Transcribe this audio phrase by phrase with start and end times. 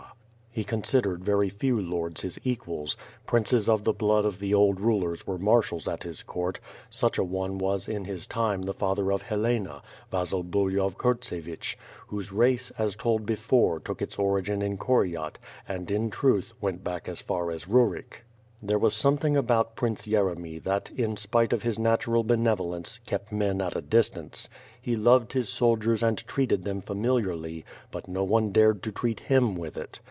[0.53, 5.25] He considered very few lords his equals, princes of the blood of the old rulers
[5.25, 9.21] were marshals at his court, such a one was in his time the father of
[9.21, 11.77] Helena, Vasil Bulyhov Kurtsevich,
[12.07, 15.37] whose race, as told before took its origin in Koryat
[15.69, 18.25] and, in truth, went back as far as Ruryk.
[18.61, 23.61] There was something about Prince Yeremy that, in spite of his natural benevolence, kept men
[23.61, 24.49] at a distance.
[24.81, 27.63] He loved his soldiers and treated them familiarly—
[27.93, 29.97] but no one dared to treat him with it.